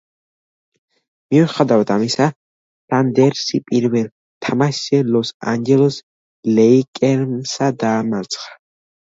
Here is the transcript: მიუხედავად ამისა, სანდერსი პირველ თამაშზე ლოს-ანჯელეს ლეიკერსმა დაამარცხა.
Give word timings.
მიუხედავად 1.33 1.91
ამისა, 1.95 2.25
სანდერსი 2.93 3.61
პირველ 3.67 4.09
თამაშზე 4.47 5.03
ლოს-ანჯელეს 5.11 6.01
ლეიკერსმა 6.57 7.71
დაამარცხა. 7.87 8.53